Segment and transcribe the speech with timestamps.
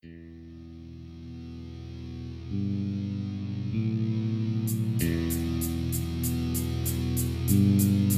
[0.00, 0.12] Thank
[7.50, 8.17] you.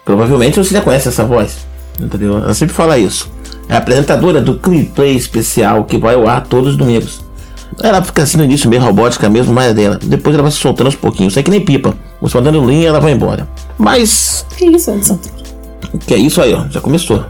[0.04, 1.64] Provavelmente você já conhece essa voz,
[1.96, 2.38] entendeu?
[2.38, 3.30] Ela sempre fala isso.
[3.68, 7.29] É a apresentadora do Clip Play especial que vai ao ar todos os domingos.
[7.82, 9.98] Ela fica assim no início meio robótica mesmo, mas dela.
[10.02, 11.32] Depois ela vai se soltando aos pouquinhos.
[11.32, 11.94] Isso é que nem pipa.
[12.20, 13.48] Você vai dando linha e ela vai embora.
[13.78, 14.44] Mas.
[14.56, 15.18] Que isso, Edson?
[16.06, 16.66] Que é isso aí, ó.
[16.68, 17.24] Já começou.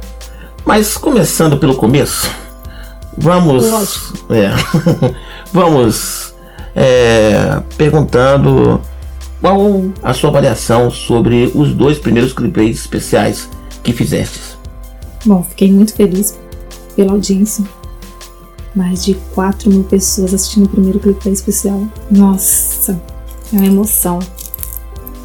[0.64, 2.30] Mas começando pelo começo,
[3.16, 4.12] vamos.
[4.30, 4.50] É,
[5.52, 6.34] vamos
[6.74, 8.80] é, perguntando
[9.40, 13.48] qual a sua avaliação sobre os dois primeiros clipes especiais
[13.82, 14.40] que fizeste.
[15.24, 16.38] Bom, fiquei muito feliz
[16.94, 17.64] pela audiência
[18.74, 21.82] mais de 4 mil pessoas assistindo o primeiro clipe especial.
[22.10, 23.00] Nossa,
[23.52, 24.18] é uma emoção.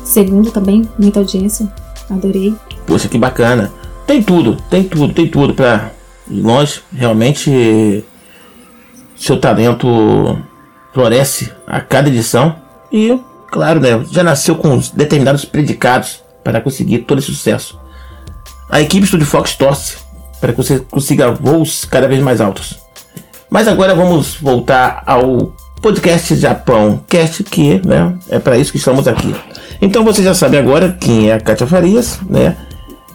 [0.03, 1.71] Segundo também, muita audiência.
[2.09, 2.55] Adorei.
[2.85, 3.71] Poxa, que bacana.
[4.05, 5.91] Tem tudo, tem tudo, tem tudo pra
[6.29, 6.81] ir longe.
[6.93, 8.03] Realmente,
[9.15, 9.87] seu talento
[10.93, 12.55] floresce a cada edição.
[12.91, 13.19] E,
[13.51, 17.79] claro, né, já nasceu com determinados predicados para conseguir todo esse sucesso.
[18.69, 19.97] A equipe Studio Fox torce
[20.39, 22.84] para que você consiga voos cada vez mais altos.
[23.55, 29.07] Mas agora vamos voltar ao podcast Japão Cast, que né, é para isso que estamos
[29.07, 29.33] aqui.
[29.81, 32.57] Então você já sabe agora quem é a Kátia Farias, né?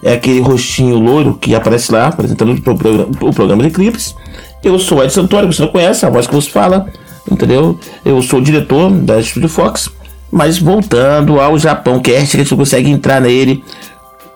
[0.01, 4.15] É aquele rostinho loiro que aparece lá, apresentando o programa, o programa de clipes.
[4.63, 6.87] Eu sou Ed Santoro, você não conhece, a voz que você fala,
[7.31, 7.79] entendeu?
[8.03, 9.91] Eu sou diretor da Studio Fox.
[10.31, 13.63] Mas voltando ao Japão Cast, que a gente consegue entrar nele,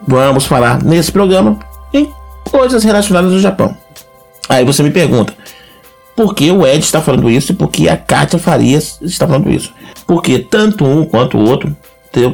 [0.07, 1.57] vamos falar nesse programa
[1.91, 2.07] em
[2.51, 3.75] coisas relacionadas ao Japão.
[4.47, 5.33] Aí você me pergunta,
[6.15, 9.73] porque o Ed está falando isso e porque a Kátia Farias está falando isso.
[10.07, 11.75] Porque tanto um quanto o outro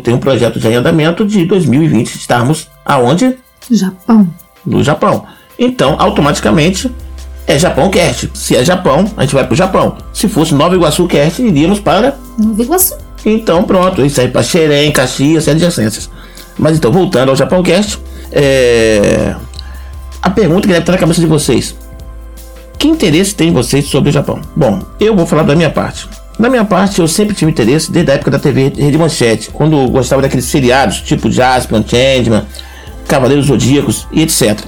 [0.03, 3.35] tem um projeto de andamento de 2020 estarmos aonde?
[3.69, 4.27] Japão.
[4.63, 5.25] No Japão.
[5.57, 6.91] Então, automaticamente
[7.47, 8.29] é Japão Cast.
[8.35, 9.97] Se é Japão, a gente vai para o Japão.
[10.13, 12.95] Se fosse Nova Iguaçu Cast, iríamos para Nova Iguaçu.
[13.25, 16.09] Então, pronto, isso aí para Xerém, Caxias e adjacências.
[16.57, 17.99] Mas então, voltando ao Japão Cast,
[18.31, 19.35] é...
[20.21, 21.75] a pergunta que deve estar na cabeça de vocês:
[22.81, 24.41] que interesse tem vocês sobre o Japão?
[24.55, 26.09] Bom, eu vou falar da minha parte.
[26.39, 29.77] Da minha parte, eu sempre tive interesse desde a época da TV Rede Manchete, quando
[29.77, 32.43] eu gostava daqueles seriados tipo Jaspion, Changeman,
[33.07, 34.61] Cavaleiros Zodíacos e etc.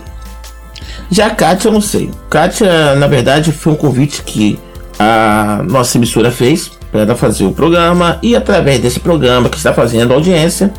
[1.10, 2.12] Já a Kátia, eu não sei.
[2.30, 4.60] Kátia, na verdade, foi um convite que
[5.00, 9.74] a nossa emissora fez para ela fazer o programa e através desse programa que está
[9.74, 10.72] fazendo audiência,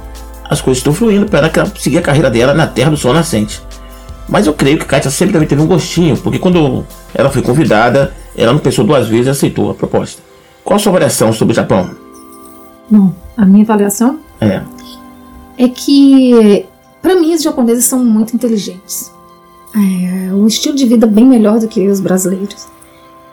[0.48, 3.60] as coisas estão fluindo para ela seguir a carreira dela na Terra do Sol Nascente.
[4.28, 8.12] Mas eu creio que Kátia sempre também teve um gostinho, porque quando ela foi convidada,
[8.37, 10.20] ela não pensou duas vezes e aceitou a proposta.
[10.64, 11.90] Qual a sua avaliação sobre o Japão?
[12.90, 14.62] Bom, a minha avaliação é,
[15.58, 16.66] é que
[17.05, 19.12] Para mim, os japoneses são muito inteligentes.
[19.76, 22.66] É um estilo de vida bem melhor do que os brasileiros.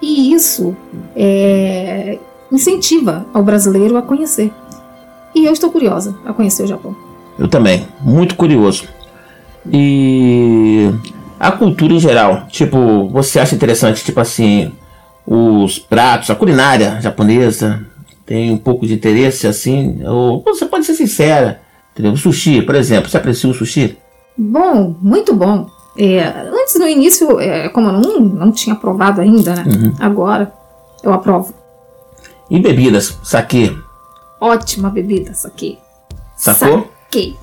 [0.02, 0.76] E isso
[1.16, 2.20] é,
[2.52, 4.52] incentiva ao brasileiro a conhecer.
[5.34, 6.94] E eu estou curiosa a conhecer o Japão.
[7.40, 8.84] Eu também, muito curioso.
[9.72, 10.61] E
[11.42, 14.72] a cultura em geral, tipo, você acha interessante, tipo assim,
[15.26, 17.86] os pratos, a culinária japonesa,
[18.26, 21.62] tem um pouco de interesse assim, ou você pode ser sincera,
[21.94, 22.14] entendeu?
[22.14, 23.98] O sushi, por exemplo, você aprecia o sushi?
[24.38, 25.68] Bom, muito bom.
[25.98, 29.64] É, antes, no início, é, como eu não, não tinha provado ainda, né?
[29.66, 29.96] Uhum.
[30.00, 30.54] Agora
[31.04, 31.54] eu aprovo.
[32.50, 33.76] E bebidas, saque,
[34.42, 35.78] Ótima bebida, saque.
[36.36, 36.92] Sacou?
[37.04, 37.38] Saque.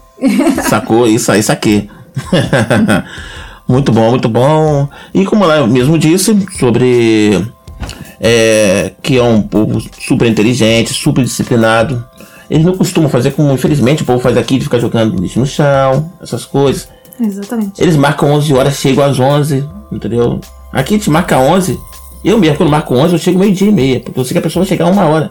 [0.69, 1.07] sacou?
[1.07, 1.89] Isso aí, saque.
[3.69, 4.89] muito bom, muito bom.
[5.13, 7.53] E como ela mesmo disse, sobre
[8.21, 12.05] é, que é um povo super inteligente, super disciplinado.
[12.51, 15.47] Eles não costumam fazer como, infelizmente, o povo faz aqui de ficar jogando lixo no
[15.47, 16.89] chão, essas coisas.
[17.21, 17.81] Exatamente.
[17.81, 20.41] Eles marcam 11 horas, chegam às 11, entendeu?
[20.73, 21.79] Aqui a gente marca 11.
[22.25, 24.43] Eu mesmo, quando marco 11, eu chego meio-dia e meia, porque eu sei que a
[24.43, 25.29] pessoa vai chegar uma hora.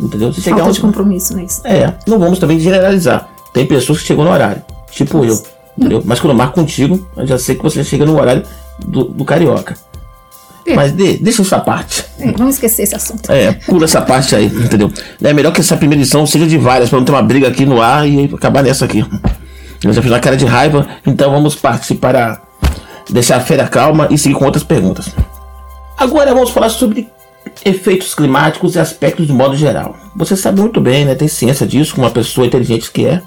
[0.00, 0.32] Entendeu?
[0.32, 1.46] Se chegar Falta 11, de compromisso, né?
[1.64, 3.28] É, não vamos também generalizar.
[3.52, 5.42] Tem pessoas que chegam no horário, tipo eu,
[5.76, 6.02] entendeu?
[6.04, 8.42] Mas quando eu marco contigo, eu já sei que você chega no horário
[8.78, 9.76] do, do carioca.
[10.64, 10.74] É.
[10.74, 12.04] Mas de- deixa essa parte.
[12.20, 13.30] É, vamos esquecer esse assunto.
[13.32, 14.92] É, pula essa parte aí, entendeu?
[15.22, 17.66] É melhor que essa primeira edição seja de várias, pra não ter uma briga aqui
[17.66, 19.04] no ar e acabar nessa aqui.
[19.82, 22.40] Eu já fiz uma cara de raiva, então vamos partir para
[23.10, 25.08] deixar a feira calma e seguir com outras perguntas.
[25.98, 27.08] Agora vamos falar sobre
[27.64, 29.96] efeitos climáticos e aspectos de modo geral.
[30.14, 31.16] Você sabe muito bem, né?
[31.16, 33.20] Tem ciência disso, como uma pessoa inteligente que é,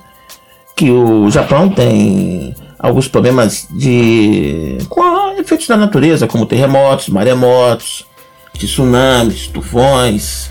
[0.75, 8.06] que o Japão tem alguns problemas de com efeitos da natureza, como terremotos, maremotos,
[8.54, 10.50] tsunamis, tufões,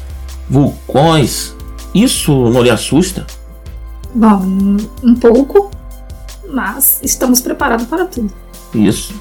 [0.48, 1.54] vulcões.
[1.94, 3.26] Isso não lhe assusta?
[4.14, 5.70] Bom, um, pouco,
[6.48, 8.32] mas estamos preparados para tudo.
[8.74, 9.14] Isso.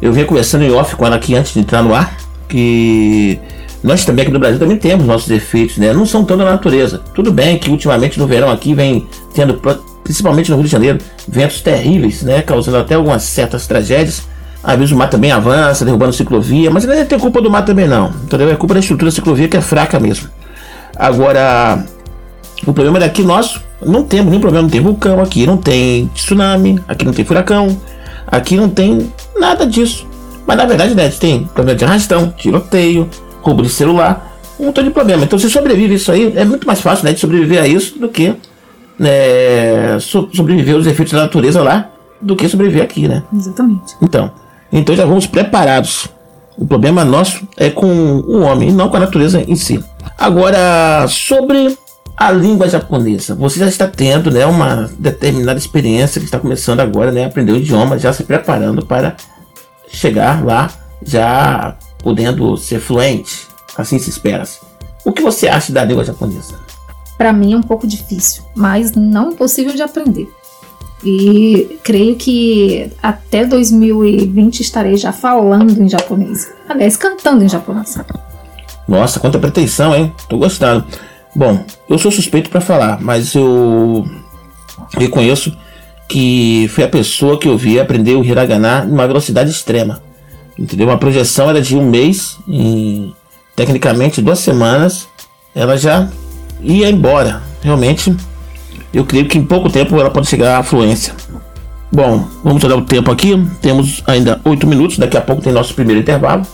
[0.00, 2.16] Eu vinha conversando em off com ela aqui antes de entrar no ar,
[2.48, 3.38] que
[3.82, 5.92] nós também aqui no Brasil também temos nossos efeitos, né?
[5.92, 6.98] Não são tão da natureza.
[7.14, 9.60] Tudo bem que ultimamente no verão aqui vem tendo,
[10.04, 12.42] principalmente no Rio de Janeiro, ventos terríveis, né?
[12.42, 14.22] Causando até algumas certas tragédias.
[14.62, 17.64] Às vezes o mar também avança, derrubando ciclovia, mas não é ter culpa do mar
[17.64, 18.50] também não, entendeu?
[18.50, 20.28] É culpa da estrutura da ciclovia que é fraca mesmo.
[20.96, 21.84] Agora,
[22.66, 26.80] o problema daqui nosso, não temos nenhum problema, não tem vulcão aqui, não tem tsunami,
[26.88, 27.78] aqui não tem furacão,
[28.26, 30.06] aqui não tem nada disso.
[30.46, 33.08] Mas na verdade, né, tem problema de arrastão, tiroteio,
[33.42, 35.24] roubo de celular, um montão de problema.
[35.24, 38.08] Então você sobrevive isso aí, é muito mais fácil né, de sobreviver a isso do
[38.08, 38.34] que
[38.98, 43.22] né, so- sobreviver aos efeitos da natureza lá, do que sobreviver aqui, né?
[43.34, 43.94] Exatamente.
[44.00, 44.30] Então,
[44.72, 46.08] então já vamos preparados.
[46.56, 49.82] O problema nosso é com o homem, não com a natureza em si.
[50.16, 51.76] Agora, sobre
[52.16, 57.10] a língua japonesa, você já está tendo né, uma determinada experiência que está começando agora,
[57.10, 59.16] né, a aprender o idioma, já se preparando para
[59.88, 60.70] chegar lá,
[61.04, 63.48] já podendo ser fluente.
[63.76, 64.44] Assim se espera.
[65.04, 66.54] O que você acha da língua japonesa?
[67.16, 70.28] Para mim é um pouco difícil, mas não impossível de aprender.
[71.04, 76.50] E creio que até 2020 estarei já falando em japonês.
[76.68, 77.98] Aliás, cantando em japonês.
[78.88, 80.12] Nossa, quanta pretensão, hein?
[80.28, 80.84] Tô gostando.
[81.36, 84.06] Bom, eu sou suspeito para falar, mas eu
[84.96, 85.56] reconheço
[86.08, 90.02] que foi a pessoa que eu vi aprender o hiragana numa velocidade extrema.
[90.58, 90.86] Entendeu?
[90.86, 93.14] Uma projeção era de um mês, em
[93.56, 95.08] tecnicamente duas semanas,
[95.54, 96.08] ela já
[96.64, 97.42] ia embora.
[97.62, 98.14] Realmente,
[98.92, 101.14] eu creio que em pouco tempo ela pode chegar à fluência.
[101.92, 103.40] Bom, vamos olhar o tempo aqui.
[103.60, 104.98] Temos ainda oito minutos.
[104.98, 106.44] Daqui a pouco tem nosso primeiro intervalo.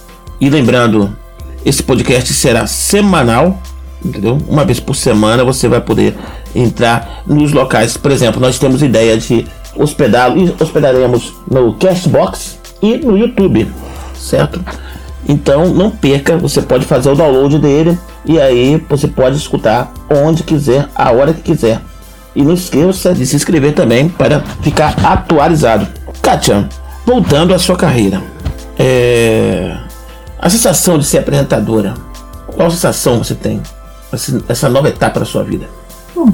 [0.41, 1.17] E lembrando,
[1.65, 3.61] esse podcast será semanal,
[4.05, 4.39] entendeu?
[4.49, 6.15] Uma vez por semana você vai poder
[6.55, 7.97] entrar nos locais.
[7.97, 13.71] Por exemplo, nós temos ideia de hospedá-lo e hospedaremos no Castbox e no YouTube,
[14.15, 14.63] certo?
[15.29, 20.43] Então não perca, você pode fazer o download dele e aí você pode escutar onde
[20.43, 21.81] quiser, a hora que quiser.
[22.35, 25.87] E não esqueça de se inscrever também para ficar atualizado.
[26.23, 26.69] Katia,
[27.05, 28.23] voltando à sua carreira,
[28.79, 29.77] é...
[30.39, 31.95] a sensação de ser apresentadora,
[32.47, 33.61] qual sensação você tem?
[34.49, 35.69] Essa- nova etapa da sua vida?
[36.15, 36.33] Bom,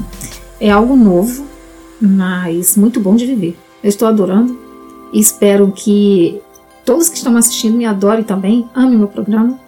[0.59, 1.45] é algo novo,
[1.99, 3.57] mas muito bom de viver.
[3.83, 4.67] Eu estou adorando
[5.13, 6.41] espero que
[6.85, 9.59] todos que estão assistindo me adorem também, amem meu programa,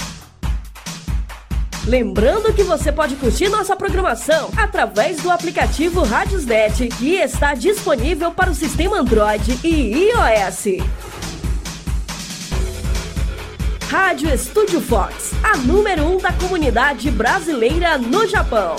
[1.85, 8.49] Lembrando que você pode curtir nossa programação através do aplicativo Radiosnet, que está disponível para
[8.49, 10.67] o sistema Android e iOS.
[13.97, 18.75] Rádio Estúdio Fox, a número 1 um da comunidade brasileira no Japão.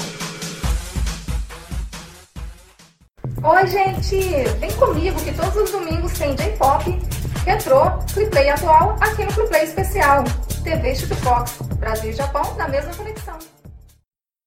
[3.43, 4.45] Oi, gente!
[4.61, 6.99] Vem comigo que todos os domingos tem J-Pop,
[7.47, 10.23] Retrô, Cliplay atual aqui no Cliplay Especial.
[10.63, 13.39] TV Estúdio Fox, Brasil e Japão na mesma conexão.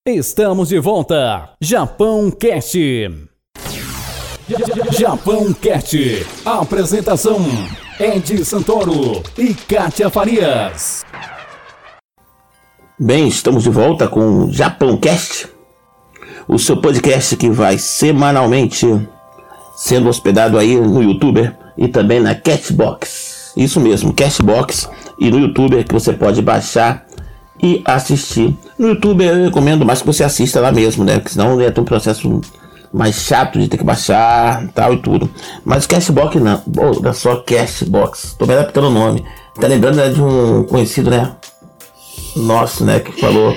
[0.06, 1.50] Estamos de volta!
[1.60, 2.78] Japão Cast!
[4.92, 6.26] Japão Cast.
[6.44, 7.40] Apresentação:
[8.02, 11.04] Ed Santoro e Kátia Farias.
[12.98, 15.46] Bem, estamos de volta com o Japão Cast,
[16.48, 18.86] o seu podcast que vai semanalmente
[19.76, 23.52] sendo hospedado aí no YouTube e também na Catbox.
[23.54, 24.88] Isso mesmo, Cashbox
[25.18, 27.04] e no YouTube que você pode baixar
[27.62, 28.56] e assistir.
[28.78, 31.16] No YouTube eu recomendo mais que você assista lá mesmo, né?
[31.18, 32.40] Porque senão ter um processo
[32.92, 35.30] mais chato de ter que baixar tal e tudo.
[35.64, 39.24] Mas Cashbox não, olha só Cashbox, tô me adaptando o nome.
[39.60, 41.32] Tá lembrando né, de um conhecido, né?
[42.36, 43.00] Nosso, né?
[43.00, 43.54] Que falou.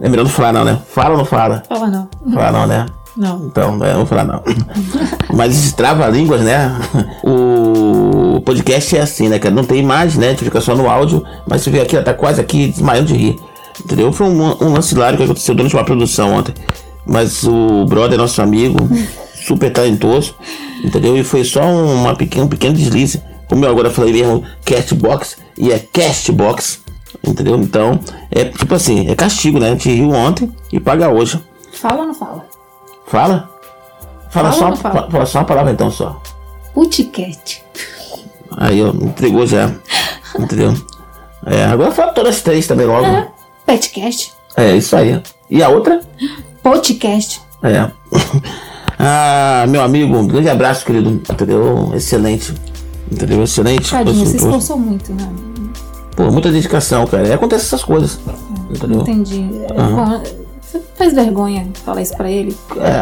[0.00, 0.78] É melhor não falar não, né?
[0.88, 1.62] Fala ou não fala?
[1.68, 2.08] Fala não.
[2.32, 2.86] Fala não, né?
[3.16, 3.46] Não.
[3.46, 4.42] Então, né, não vou falar não.
[5.34, 6.70] Mas trava-línguas, né?
[7.24, 9.54] O podcast é assim, né, cara?
[9.54, 10.28] Não tem imagem, né?
[10.28, 13.06] A gente fica só no áudio, mas você vê aqui, ela tá quase aqui desmaiando
[13.08, 13.40] de rir.
[13.84, 14.12] Entendeu?
[14.12, 16.52] Foi um, um lance hilário que aconteceu durante uma produção ontem.
[17.06, 18.78] Mas o brother, nosso amigo,
[19.34, 20.34] super talentoso,
[20.84, 21.16] entendeu?
[21.16, 23.22] E foi só uma pequena, um pequeno deslize.
[23.48, 26.80] Como eu agora falei mesmo, Castbox e é Castbox,
[27.26, 27.56] entendeu?
[27.56, 27.98] Então,
[28.30, 29.68] é tipo assim, é castigo, né?
[29.68, 31.38] A gente riu ontem e paga hoje.
[31.72, 32.46] Fala ou não fala?
[33.06, 33.50] Fala?
[34.30, 34.94] Fala, Fala só, fala?
[35.02, 36.20] fa- fala só uma palavra então só.
[36.72, 37.62] Puticat.
[38.56, 39.70] Aí, ó, entregou já.
[40.38, 40.72] Entendeu?
[41.44, 43.04] É, agora fala todas as três também logo.
[43.04, 43.28] É.
[43.66, 44.32] Petcast.
[44.56, 45.20] É, isso aí.
[45.50, 46.00] E a outra?
[46.62, 47.40] Podcast.
[47.62, 47.90] É.
[48.98, 51.10] ah, meu amigo, um grande abraço, querido.
[51.30, 51.92] Entendeu?
[51.94, 52.54] Excelente.
[53.10, 53.42] Entendeu?
[53.42, 53.90] Excelente.
[53.90, 55.28] Tadinho, se Pô, esforçou muito, né?
[56.16, 57.26] Pô, muita dedicação, cara.
[57.26, 58.18] E acontece essas coisas.
[58.70, 59.00] Entendeu?
[59.02, 59.50] Entendi.
[59.74, 60.22] Bom,
[60.60, 62.56] você faz vergonha falar isso pra ele.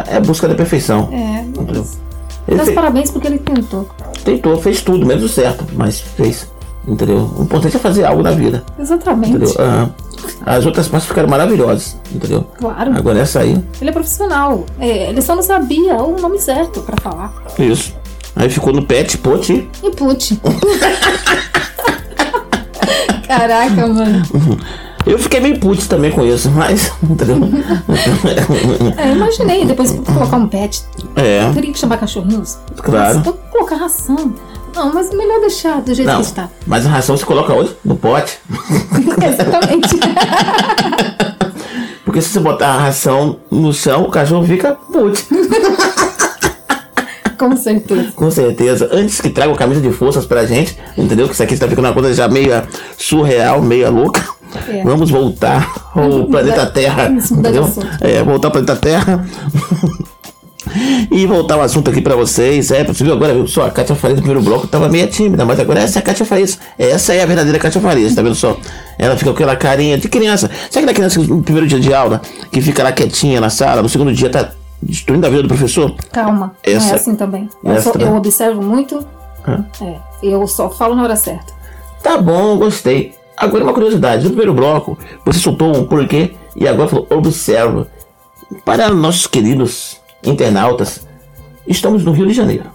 [0.07, 1.09] É, é busca da perfeição.
[1.11, 1.85] É, Entendeu?
[1.85, 1.97] mas
[2.47, 3.87] Ele dá os fe- parabéns porque ele tentou.
[4.23, 6.49] tentou, fez tudo, menos o certo, mas fez.
[6.87, 7.29] Entendeu?
[7.37, 8.63] O importante é fazer algo na vida.
[8.79, 9.35] Exatamente.
[9.35, 9.53] Entendeu?
[9.59, 9.89] Ah,
[10.45, 11.97] as outras partes ficaram maravilhosas.
[12.13, 12.45] Entendeu?
[12.57, 12.93] Claro.
[12.95, 13.61] Agora essa aí.
[13.79, 14.65] Ele é profissional.
[14.79, 17.33] É, ele só não sabia o nome certo pra falar.
[17.59, 17.95] Isso.
[18.35, 19.69] Aí ficou no pet, pote.
[19.83, 20.39] E put.
[23.27, 24.21] Caraca, mano.
[25.05, 26.91] Eu fiquei meio putz também com isso, mas.
[27.01, 27.37] Entendeu?
[28.97, 30.83] É, imaginei, depois colocar um pet.
[31.15, 32.57] É, Teria que chamar cachorrinhos.
[32.77, 33.23] Claro.
[33.25, 34.33] Mas, colocar ração.
[34.73, 36.21] Não, mas melhor deixar do jeito não.
[36.21, 36.49] que está.
[36.65, 37.75] Mas a ração você coloca onde?
[37.83, 38.39] No pote.
[39.21, 39.89] Exatamente.
[42.05, 45.25] Porque se você botar a ração no chão, o cachorro fica putz.
[47.37, 48.11] Com certeza.
[48.11, 48.89] Com certeza.
[48.91, 51.27] Antes que tragam camisa de forças pra gente, entendeu?
[51.27, 52.51] Que isso aqui está ficando uma coisa já meio
[52.97, 54.23] surreal, meio louca.
[54.67, 54.83] É.
[54.83, 57.07] Vamos voltar ao planeta Terra.
[57.07, 57.67] de entendeu?
[57.99, 59.25] É, voltar ao planeta Terra.
[61.11, 62.71] E voltar o assunto aqui pra vocês.
[62.71, 65.59] É, viu agora, viu só, a Kátia Farias no primeiro bloco tava meio tímida, mas
[65.59, 66.57] agora essa é a Kátia Farias.
[66.77, 68.57] Essa é a verdadeira Kátia Farias, tá vendo só?
[68.97, 70.49] Ela fica com aquela carinha de criança.
[70.69, 73.89] Sabe aquela criança no primeiro dia de aula, que fica lá quietinha na sala, no
[73.89, 74.51] segundo dia tá
[74.81, 75.93] destruindo a vida do professor?
[76.11, 76.53] Calma.
[76.65, 77.49] Não Essa- é assim também.
[77.63, 79.05] Eu, eu observo muito
[79.81, 81.53] É, eu só falo na hora certa.
[82.03, 83.13] Tá bom, gostei.
[83.37, 84.23] Agora uma curiosidade.
[84.23, 87.87] No primeiro bloco, você soltou um porquê e agora falou observa.
[88.65, 91.05] Para nossos queridos internautas,
[91.67, 92.65] estamos no Rio de Janeiro.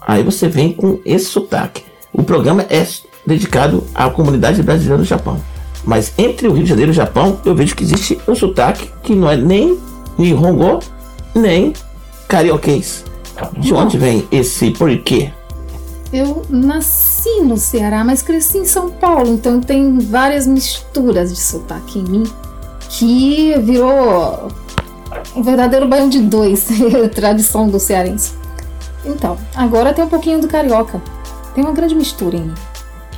[0.00, 1.84] Aí você vem com esse sotaque.
[2.12, 2.86] O programa é
[3.26, 5.40] dedicado à comunidade brasileira do Japão.
[5.84, 8.90] Mas entre o Rio de Janeiro e o Japão, eu vejo que existe um sotaque
[9.02, 9.78] que não é nem
[10.18, 10.80] Nihongo,
[11.34, 11.72] nem
[12.28, 13.04] carioquês.
[13.58, 15.32] De onde vem esse porquê?
[16.12, 21.98] Eu nasci no Ceará, mas cresci em São Paulo, então tem várias misturas de sotaque
[21.98, 22.24] em mim
[22.90, 24.48] que virou
[25.34, 26.66] um verdadeiro banho de dois,
[27.14, 28.32] tradição do cearense.
[29.04, 31.00] Então, agora tem um pouquinho do carioca.
[31.54, 32.54] Tem uma grande mistura em mim.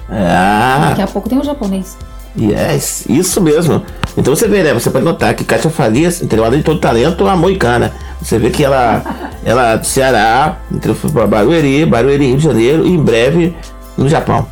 [0.09, 1.97] Ah, Daqui a pouco tem o japonês.
[2.39, 3.83] yes, isso mesmo.
[4.17, 4.73] Então você vê, né?
[4.75, 6.45] Você pode notar que Kátia Farias, entendeu?
[6.45, 7.93] Além de todo talento, a moicana.
[8.21, 9.03] Você vê que ela,
[9.45, 10.59] ela é do Ceará?
[10.95, 13.57] Foi pra Barueri, Barueri, Rio de Janeiro e em breve
[13.97, 14.47] no Japão.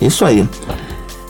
[0.00, 0.48] Isso aí.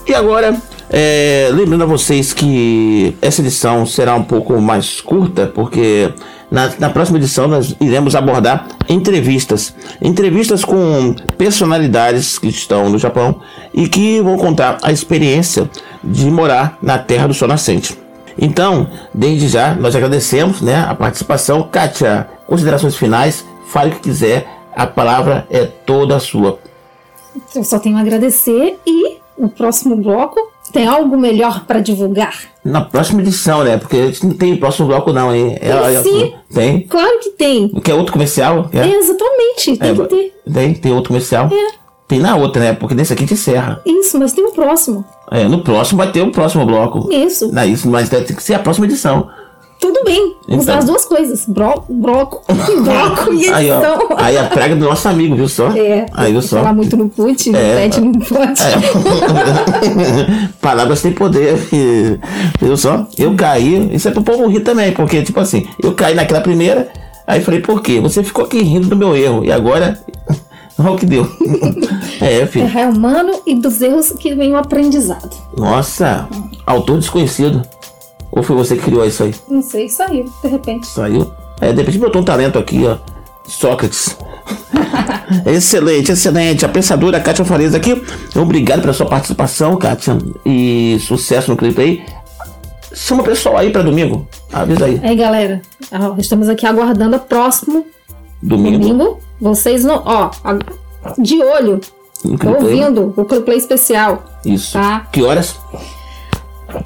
[0.07, 0.57] E agora,
[0.91, 6.13] é, lembrando a vocês que essa edição será um pouco mais curta, porque
[6.51, 9.75] na, na próxima edição nós iremos abordar entrevistas.
[10.01, 13.41] Entrevistas com personalidades que estão no Japão
[13.75, 15.69] e que vão contar a experiência
[16.03, 17.99] de morar na Terra do Sol Nascente.
[18.39, 21.63] Então, desde já, nós agradecemos né, a participação.
[21.63, 26.59] Kátia, considerações finais, fale o que quiser, a palavra é toda sua.
[27.55, 30.39] Eu só tenho a agradecer e no próximo bloco
[30.77, 32.35] tem algo melhor para divulgar.
[32.63, 33.79] Na próxima edição, né?
[33.79, 35.57] Porque a gente não tem próximo bloco, não, hein?
[35.61, 36.35] Ela- sim.
[36.53, 36.81] Tem?
[36.83, 37.69] Claro que tem.
[37.83, 38.69] Quer outro comercial?
[38.71, 38.87] Quer?
[38.87, 40.35] Exatamente, tem É, que ter.
[40.53, 41.49] Tem, tem outro comercial?
[41.51, 41.87] É.
[42.07, 42.73] Tem na outra, né?
[42.75, 43.81] Porque nesse aqui a gente encerra.
[43.87, 45.05] Isso, mas tem o próximo.
[45.31, 47.13] É, no próximo vai ter o próximo bloco.
[47.13, 47.51] Isso.
[47.53, 49.29] Não, isso, mas tem que ser a próxima edição.
[49.97, 50.37] Tudo bem.
[50.49, 50.65] Então.
[50.65, 51.45] dar as duas coisas.
[51.47, 53.79] Bro, broco, bloco e Aí, ó.
[53.79, 53.99] edição.
[54.17, 55.69] Aí a praga do nosso amigo, viu só?
[55.71, 56.59] É, Aí, viu só?
[56.59, 57.77] falar muito no put, no É.
[57.77, 58.61] pet não pode.
[60.61, 61.57] Palavras têm poder.
[62.61, 63.07] Viu só?
[63.19, 63.95] Eu caí.
[63.95, 66.89] Isso é pro povo rir também, porque, tipo assim, eu caí naquela primeira,
[67.27, 68.01] aí falei, por quê?
[68.01, 69.45] Você ficou aqui rindo do meu erro.
[69.45, 69.99] E agora.
[70.79, 71.27] Olha o que deu.
[72.21, 72.67] é, filho.
[72.67, 75.31] Errar é humano e dos erros que vem o aprendizado.
[75.57, 76.29] Nossa,
[76.67, 77.63] autor desconhecido.
[78.31, 79.35] Ou foi você que criou isso aí?
[79.49, 80.87] Não sei, saiu, de repente.
[80.87, 81.31] Saiu?
[81.61, 82.97] É, de repente botou um talento aqui, ó.
[83.47, 84.17] Sócrates.
[85.47, 86.65] excelente, excelente.
[86.65, 88.03] A pensadora Kátia Farias aqui.
[88.35, 90.19] Obrigado pela sua participação, Kátia.
[90.45, 92.05] E sucesso no clipe aí.
[92.93, 94.27] Chama o pessoal aí pra domingo.
[94.53, 95.01] Avisa aí.
[95.03, 95.63] Aí, galera,
[95.93, 97.87] ó, estamos aqui aguardando o próximo
[98.43, 98.79] Domingo.
[98.79, 99.19] domingo.
[99.41, 100.03] Vocês não.
[100.05, 100.31] Ó,
[101.19, 101.81] de olho,
[102.23, 102.55] clipe aí.
[102.55, 104.25] ouvindo o Play especial.
[104.45, 104.73] Isso.
[104.73, 105.07] Tá.
[105.13, 105.57] Que horas?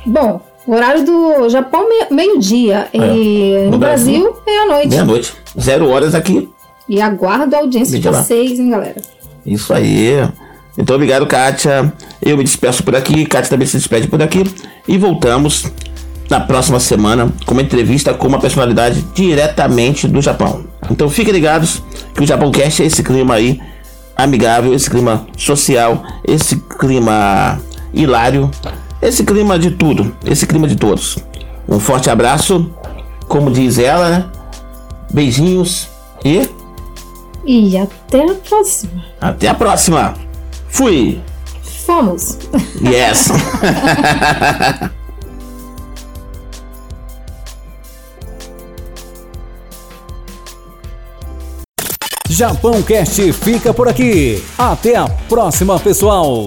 [0.05, 2.87] Bom, o horário do Japão, me- meio-dia.
[2.95, 3.65] E É.
[3.65, 4.21] No no Brasil?
[4.23, 4.89] Brasil, meia-noite.
[4.89, 5.33] Meia-noite.
[5.61, 6.49] Zero horas aqui.
[6.89, 9.01] E aguardo a audiência de vocês, hein, galera.
[9.45, 10.27] Isso aí.
[10.79, 11.93] Então, obrigado, Kátia.
[12.23, 13.27] Eu me despeço por aqui.
[13.27, 14.45] Kátia também se despede por aqui.
[14.87, 15.65] E voltamos
[16.29, 20.65] na próxima semana com uma entrevista com uma personalidade diretamente do Japão.
[20.91, 21.83] Então, fiquem ligados
[22.15, 23.61] que o Japão Cast é esse clima aí
[24.17, 27.61] amigável, esse clima social, esse clima
[27.93, 28.49] hilário,
[29.03, 31.19] esse clima de tudo, esse clima de todos.
[31.69, 32.71] Um forte abraço.
[33.29, 34.27] Como diz ela, né?
[35.13, 35.89] Beijinhos
[36.25, 36.49] e
[37.45, 39.05] E até a próxima.
[39.21, 40.15] até a próxima.
[40.69, 41.21] Fui!
[41.87, 42.39] Fomos!
[42.83, 43.29] Yes!
[52.29, 54.43] Japão Cast fica por aqui.
[54.57, 56.45] Até a próxima, pessoal.